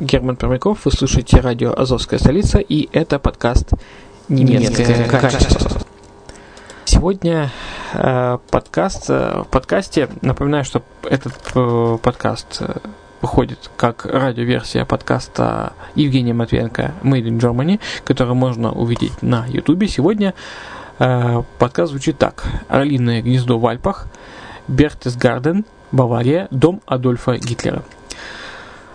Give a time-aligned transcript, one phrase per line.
[0.00, 3.74] Герман Пермяков, вы слушаете радио «Азовская столица» и это подкаст
[4.30, 5.78] «Немецкое, Немецкое качество».
[6.86, 7.50] Сегодня
[7.92, 9.10] э, подкаст.
[9.10, 11.34] В подкасте, напоминаю, что этот
[12.00, 12.62] подкаст
[13.20, 19.84] выходит как радиоверсия подкаста Евгения Матвенко Made in Germany, который можно увидеть на YouTube.
[19.86, 20.32] Сегодня
[20.96, 22.44] подкаст звучит так.
[22.68, 24.06] Орлиное гнездо в Альпах,
[24.66, 27.82] Бертесгарден, Бавария, дом Адольфа Гитлера.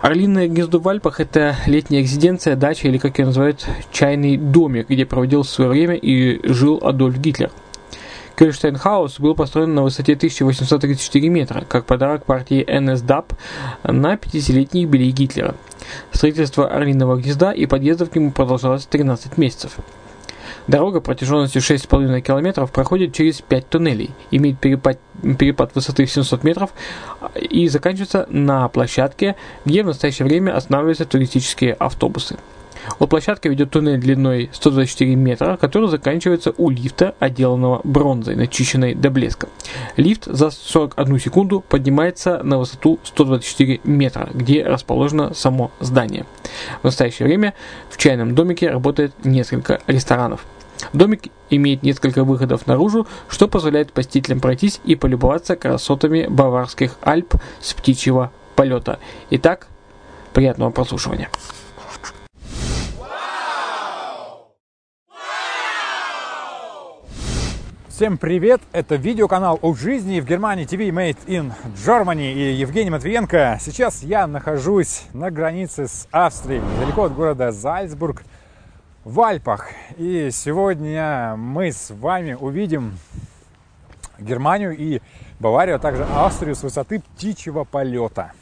[0.06, 5.04] Орлиное гнездо в Альпах– это летняя резиденция, дача или, как ее называют, чайный домик, где
[5.04, 7.50] проводил свое время и жил Адольф Гитлер.
[8.36, 13.32] Кельштейнхаус был построен на высоте 1834 метра, как подарок партии НСДАП
[13.82, 15.56] на 50-летний юбилей Гитлера.
[16.12, 19.72] Строительство Орлиного гнезда и подъездов к нему продолжалось 13 месяцев.
[20.66, 24.98] Дорога протяженностью 6,5 км проходит через 5 туннелей, имеет перепад,
[25.38, 26.70] перепад высоты в 700 метров
[27.36, 32.36] и заканчивается на площадке, где в настоящее время останавливаются туристические автобусы.
[32.98, 39.10] От площадки ведет туннель длиной 124 метра, который заканчивается у лифта, отделанного бронзой, начищенной до
[39.10, 39.48] блеска.
[39.96, 46.26] Лифт за 41 секунду поднимается на высоту 124 метра, где расположено само здание.
[46.82, 47.54] В настоящее время
[47.90, 50.44] в чайном домике работает несколько ресторанов.
[50.92, 57.74] Домик имеет несколько выходов наружу, что позволяет посетителям пройтись и полюбоваться красотами Баварских Альп с
[57.74, 58.98] птичьего полета.
[59.30, 59.68] Итак,
[60.32, 61.30] приятного прослушивания.
[67.96, 68.60] Всем привет!
[68.72, 71.52] Это видеоканал о жизни в Германии TV Made in
[71.82, 73.56] Germany и Евгений Матвиенко.
[73.58, 78.22] Сейчас я нахожусь на границе с Австрией, недалеко от города Зальцбург,
[79.06, 79.68] в Альпах.
[79.98, 82.98] И сегодня мы с вами увидим
[84.18, 85.00] Германию и
[85.38, 88.32] Баварию, а также Австрию с высоты птичьего полета.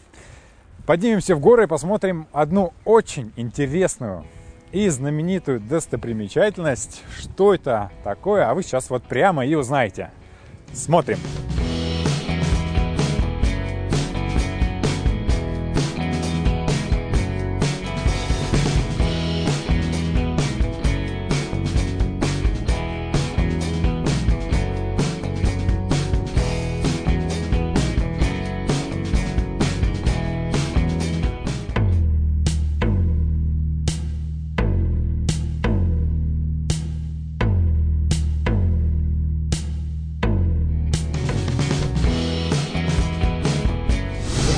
[0.87, 4.25] Поднимемся в горы и посмотрим одну очень интересную
[4.73, 7.03] и знаменитую достопримечательность.
[7.19, 8.49] Что это такое?
[8.49, 10.13] А вы сейчас вот прямо и узнаете.
[10.73, 11.19] Смотрим.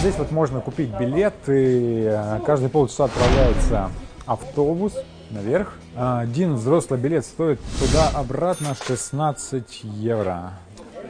[0.06, 3.90] Здесь вот можно купить билет, и э, каждые полчаса отправляется
[4.24, 4.94] автобус
[5.30, 5.72] наверх.
[5.96, 10.52] Один взрослый билет стоит туда-обратно 16 евро.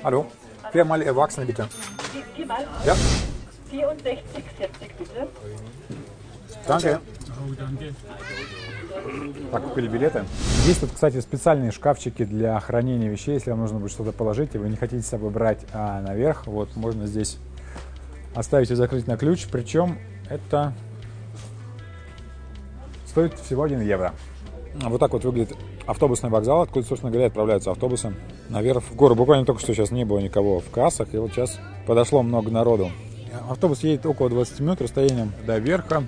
[0.02, 0.26] Алло,
[0.72, 1.68] viermal Erwachsene bitte.
[2.86, 2.96] Ja.
[3.70, 4.22] 64,
[4.64, 5.28] 40 bitte.
[6.66, 6.98] Danke.
[9.52, 10.24] Так, купили билеты.
[10.64, 14.58] Есть тут, кстати, специальные шкафчики для хранения вещей, если вам нужно будет что-то положить, и
[14.58, 16.46] вы не хотите с собой брать а, наверх.
[16.46, 17.36] Вот, можно здесь
[18.36, 19.98] оставить и закрыть на ключ, причем
[20.28, 20.72] это
[23.06, 24.12] стоит всего 1 евро.
[24.74, 25.56] Вот так вот выглядит
[25.86, 28.14] автобусный вокзал, откуда, собственно говоря, отправляются автобусы
[28.50, 29.14] наверх в гору.
[29.14, 32.92] Буквально только что сейчас не было никого в кассах, и вот сейчас подошло много народу.
[33.48, 36.04] Автобус едет около 20 минут расстоянием до верха.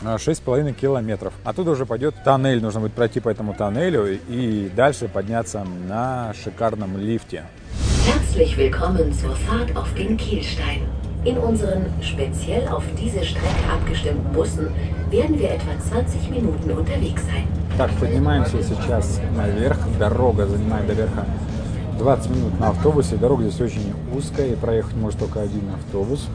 [0.00, 1.34] 6,5 километров.
[1.42, 6.96] Оттуда уже пойдет тоннель, нужно будет пройти по этому тоннелю и дальше подняться на шикарном
[6.96, 7.46] лифте.
[8.06, 10.82] Herzlich willkommen zur Fahrt auf den Kielstein.
[11.28, 14.68] In unseren speziell auf diese Strecke abgestimmten Bussen
[15.10, 17.46] werden wir etwa 20 Minuten unterwegs sein.
[17.76, 19.76] Так, поднимаемся сейчас наверх.
[19.98, 21.26] Дорога занимает до верха
[21.98, 23.16] 20 минут на автобусе.
[23.16, 26.28] Дорога здесь очень узкая, и проехать может только один автобус.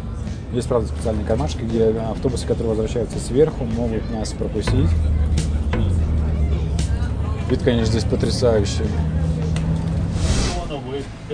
[0.51, 4.91] Есть, правда, специальные кармашки, где автобусы, которые возвращаются сверху, могут нас пропустить.
[7.49, 8.85] Вид, конечно, здесь потрясающий.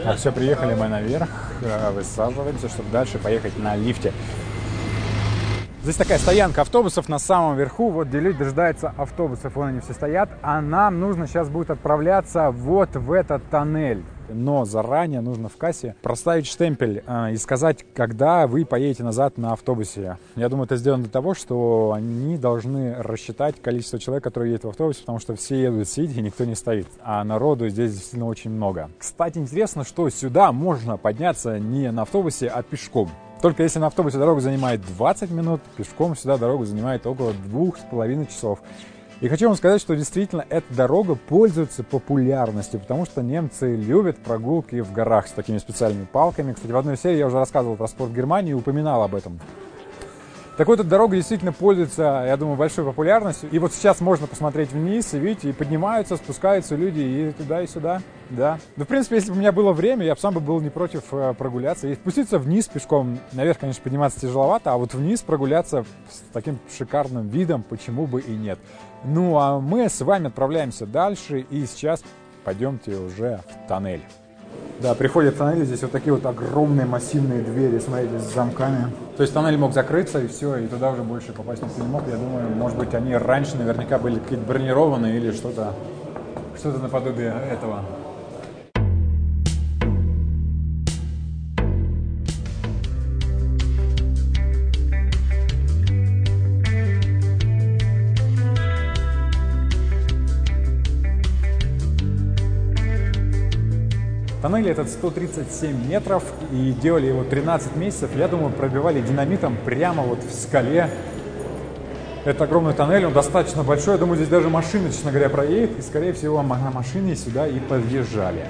[0.05, 1.48] А все, приехали мы наверх,
[1.93, 4.13] высаживаемся, чтобы дальше поехать на лифте.
[5.81, 7.89] Здесь такая стоянка автобусов на самом верху.
[7.89, 10.29] Вот где люди дожидаются автобусов, вон они все стоят.
[10.41, 15.95] А нам нужно сейчас будет отправляться вот в этот тоннель но заранее нужно в кассе
[16.01, 20.17] проставить штемпель э, и сказать, когда вы поедете назад на автобусе.
[20.35, 24.69] Я думаю, это сделано для того, что они должны рассчитать количество человек, которые едут в
[24.69, 26.87] автобусе, потому что все едут сидеть и никто не стоит.
[27.01, 28.89] А народу здесь действительно очень много.
[28.97, 33.09] Кстати, интересно, что сюда можно подняться не на автобусе, а пешком.
[33.41, 37.81] Только если на автобусе дорога занимает 20 минут, пешком сюда дорога занимает около двух с
[37.81, 38.59] половиной часов.
[39.21, 44.79] И хочу вам сказать, что действительно эта дорога пользуется популярностью, потому что немцы любят прогулки
[44.79, 46.53] в горах с такими специальными палками.
[46.53, 49.41] Кстати, в одной серии я уже рассказывал про спорт Германии и упоминал об этом.
[50.59, 53.49] Так вот, эта дорога действительно пользуется, я думаю, большой популярностью.
[53.49, 57.67] И вот сейчас можно посмотреть вниз, и видите, и поднимаются, спускаются люди и туда, и
[57.67, 58.01] сюда.
[58.29, 58.59] Да.
[58.75, 60.69] Ну, в принципе, если бы у меня было время, я бы сам бы был не
[60.69, 61.87] против э, прогуляться.
[61.87, 67.29] И спуститься вниз пешком, наверх, конечно, подниматься тяжеловато, а вот вниз прогуляться с таким шикарным
[67.29, 68.59] видом, почему бы и нет.
[69.05, 72.03] Ну, а мы с вами отправляемся дальше, и сейчас
[72.43, 74.03] пойдемте уже в тоннель.
[74.81, 78.87] Да, приходят в тоннель, здесь вот такие вот огромные массивные двери, смотрите, с замками.
[79.17, 82.03] То есть тоннель мог закрыться и все, и туда уже больше попасть никто не мог.
[82.07, 85.73] Я думаю, может быть, они раньше наверняка были какие-то бронированные или что-то
[86.57, 87.83] что-то наподобие этого.
[104.41, 108.09] Тоннель этот 137 метров и делали его 13 месяцев.
[108.15, 110.89] Я думаю, пробивали динамитом прямо вот в скале.
[112.23, 113.95] Это огромный тоннель, он достаточно большой.
[113.95, 115.77] Я думаю, здесь даже машина, честно говоря, проедет.
[115.77, 118.45] И, скорее всего, на машине сюда и подъезжали.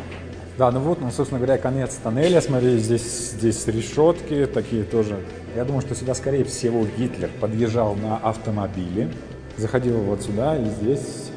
[0.60, 2.41] Да, ну вот, ну, собственно говоря, конец тоннеля.
[2.41, 5.17] Смотри, здесь, здесь решетки такие тоже.
[5.55, 9.10] Я думаю, что сюда, скорее всего, Гитлер подъезжал на автомобиле.
[9.58, 11.31] Заходил вот сюда и здесь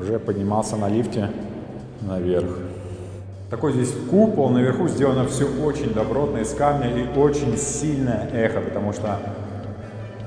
[0.00, 1.30] уже поднимался на лифте
[2.02, 2.67] наверх.
[3.50, 8.92] Такой здесь купол, наверху сделано все очень добротно из камня и очень сильное эхо, потому
[8.92, 9.18] что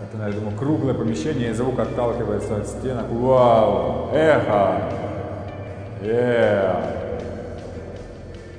[0.04, 3.06] это, я думаю, круглое помещение, и звук отталкивается от стенок.
[3.12, 4.10] Вау!
[4.12, 4.82] Эхо!
[6.02, 7.02] Yeah.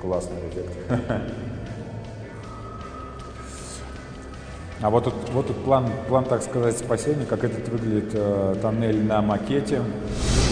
[0.00, 0.70] Классный эффект.
[4.80, 9.04] А вот тут, вот тут план, план, так сказать, спасения, как этот выглядит э, тоннель
[9.04, 9.80] на макете.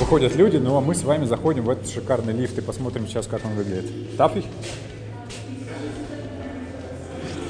[0.01, 3.27] Выходят люди, ну, а мы с вами заходим в этот шикарный лифт и посмотрим сейчас,
[3.27, 4.17] как он выглядит.
[4.17, 4.47] Тафий?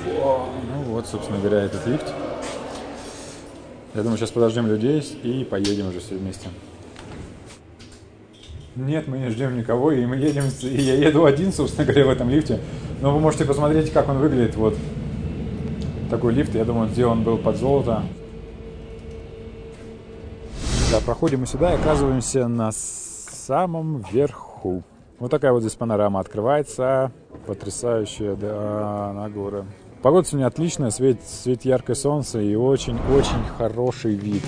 [0.04, 2.12] Ну вот, собственно говоря, этот лифт.
[3.95, 6.49] Я думаю, сейчас подождем людей и поедем уже все вместе.
[8.75, 12.11] Нет, мы не ждем никого, и мы едем, и я еду один, собственно говоря, в
[12.11, 12.59] этом лифте.
[13.00, 14.57] Но вы можете посмотреть, как он выглядит.
[14.57, 14.76] Вот
[16.11, 18.02] такой лифт, я думаю, сделан был под золото.
[20.90, 24.82] Да, проходим мы сюда и оказываемся на самом верху.
[25.20, 27.12] Вот такая вот здесь панорама открывается,
[27.47, 29.66] потрясающая, да, на горы.
[30.02, 34.42] Погода сегодня отличная, светит, светит яркое солнце и очень-очень хороший вид.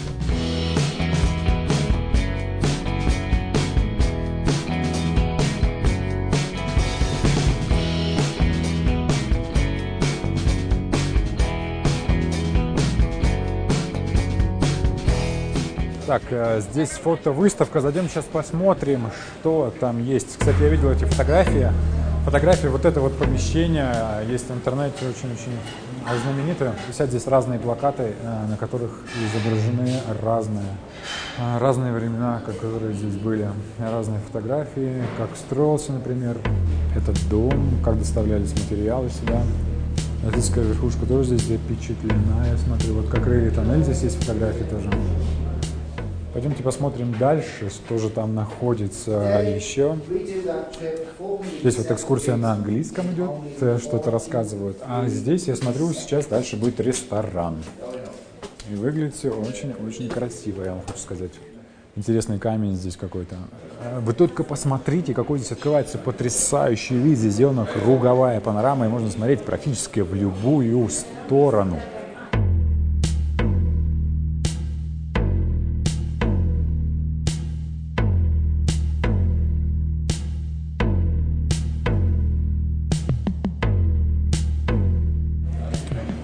[16.12, 17.81] Так, э, здесь фотовыставка.
[17.81, 19.07] Зайдем сейчас посмотрим,
[19.40, 20.37] что там есть.
[20.38, 21.73] Кстати, я видел эти фотографии.
[22.26, 23.95] Фотографии вот это вот помещение
[24.28, 25.57] есть в интернете очень-очень
[26.23, 26.75] знаменитое.
[26.87, 28.90] Висят здесь разные плакаты, э, на которых
[29.25, 30.76] изображены разные,
[31.38, 33.49] э, разные времена, которые здесь были.
[33.78, 36.37] Разные фотографии, как строился, например,
[36.95, 39.40] этот дом, как доставлялись материалы сюда.
[40.23, 42.49] Нацистская верхушка тоже здесь запечатлена.
[42.50, 44.90] Я смотрю, вот как рыли тоннель, здесь есть фотографии тоже.
[46.33, 49.11] Пойдемте посмотрим дальше, что же там находится
[49.55, 49.99] еще.
[51.61, 54.79] Здесь вот экскурсия на английском идет, что-то рассказывают.
[54.83, 57.59] А здесь, я смотрю, сейчас дальше будет ресторан.
[58.71, 61.33] И выглядит все очень-очень красиво, я вам хочу сказать.
[61.95, 63.37] Интересный камень здесь какой-то.
[63.83, 67.19] Э, вы только посмотрите, какой здесь открывается потрясающий вид.
[67.19, 71.79] Здесь сделана круговая панорама, и можно смотреть практически в любую сторону.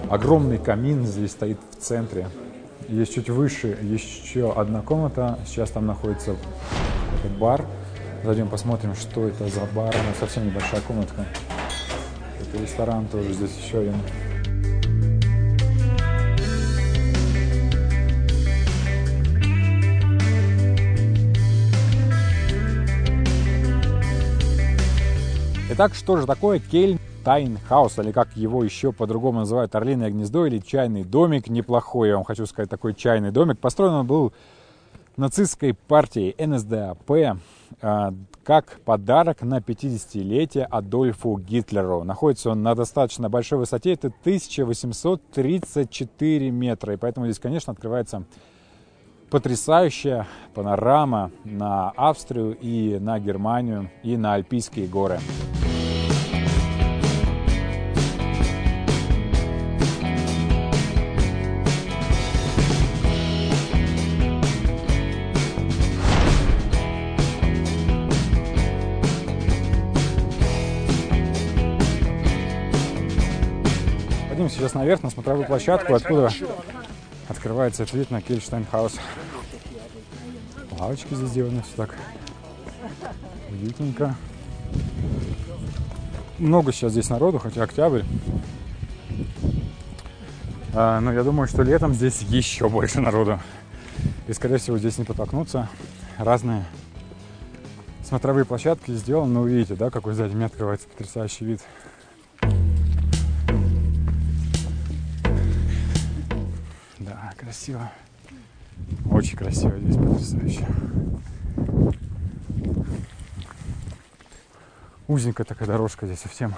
[0.09, 2.29] Огромный камин здесь стоит в центре.
[2.87, 5.37] Есть чуть выше еще одна комната.
[5.45, 6.35] Сейчас там находится
[7.19, 7.63] этот бар.
[8.23, 9.93] Зайдем посмотрим, что это за бар.
[9.95, 11.27] Ну, совсем небольшая комнатка.
[12.41, 13.93] Это ресторан тоже здесь еще один.
[25.69, 31.03] Итак, что же такое Kehlsteinhaus, или как его еще по-другому называют, Орлиное гнездо или чайный
[31.03, 33.59] домик, неплохой, я вам хочу сказать, такой чайный домик.
[33.59, 34.33] Построен он был
[35.15, 37.11] нацистской партией НСДАП
[37.83, 42.03] а, как подарок на 50-летие Адольфу Гитлеру.
[42.03, 48.23] Находится он на достаточно большой высоте, это 1834 метра, и поэтому здесь, конечно, открывается
[49.29, 55.19] потрясающая панорама на Австрию и на Германию и на Альпийские горы.
[74.49, 76.31] Сейчас наверх на смотровую площадку, откуда
[77.27, 78.95] открывается этот вид на Кельштейнхаус.
[80.77, 81.95] Лавочки здесь сделаны все так
[83.49, 84.15] уютненько.
[86.37, 88.03] Много сейчас здесь народу, хотя октябрь.
[90.73, 93.39] А, но я думаю, что летом здесь еще больше народу.
[94.27, 95.67] И, скорее всего, здесь не потолкнуться.
[96.17, 96.65] Разные
[98.03, 99.33] смотровые площадки сделаны.
[99.33, 101.61] Но увидите, да, какой сзади мне открывается потрясающий вид.
[107.49, 107.91] Красиво.
[109.09, 110.67] Очень красиво здесь, потрясающе.
[115.07, 116.53] Узенькая такая дорожка здесь совсем.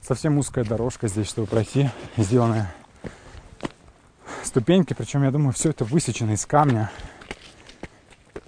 [0.00, 1.90] Совсем узкая дорожка здесь, чтобы пройти.
[2.16, 2.72] Сделанная
[4.44, 4.94] ступеньки.
[4.94, 6.92] Причем, я думаю, все это высечено из камня.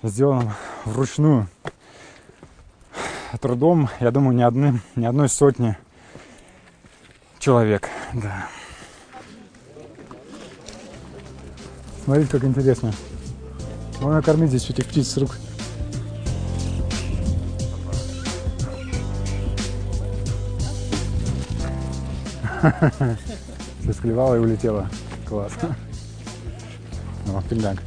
[0.04, 1.48] Сделано вручную.
[3.40, 5.76] Трудом, я думаю, ни, одной, ни одной сотни
[7.40, 7.88] человек.
[8.12, 8.48] Да.
[12.04, 12.92] Смотрите, как интересно.
[14.00, 15.36] Можно кормить здесь этих птиц с рук.
[23.82, 24.88] Все склевала и улетела.
[25.26, 25.52] Класс.
[27.26, 27.82] Ну, филяк.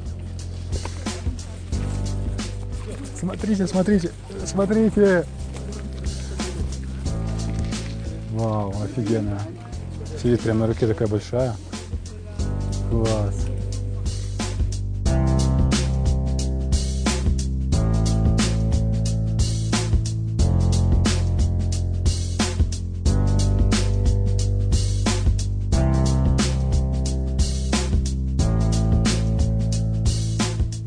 [3.19, 4.11] Смотрите, смотрите,
[4.45, 5.25] смотрите.
[8.31, 9.39] Вау, офигенно.
[10.21, 11.55] Сидит прямо на руке такая большая.
[12.89, 13.52] Класс.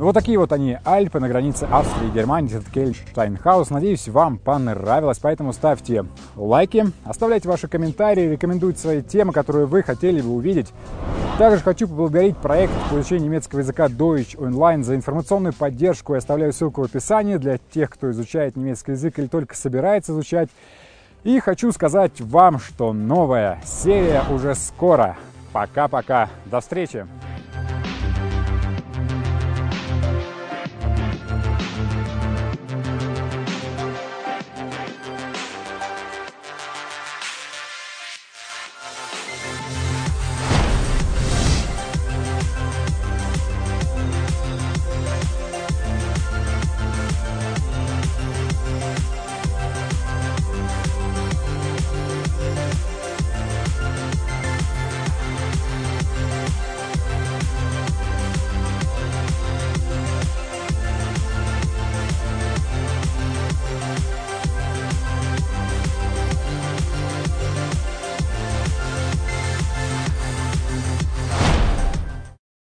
[0.07, 3.71] Вот такие вот они, Альпы на границе Австрии и Германии, это Кельштайнхаус.
[3.71, 6.05] Надеюсь, вам понравилось, поэтому ставьте
[6.37, 10.73] лайки, оставляйте ваши комментарии, рекомендуйте свои темы, которые вы хотели бы увидеть.
[11.39, 16.13] Также хочу поблагодарить проект по изучению немецкого языка Deutsch Online за информационную поддержку.
[16.13, 20.51] Я оставляю ссылку в описании для тех, кто изучает немецкий язык или только собирается изучать.
[21.25, 25.17] И хочу сказать вам, что новая серия уже скоро.
[25.53, 26.29] Пока-пока.
[26.45, 27.09] До встречи.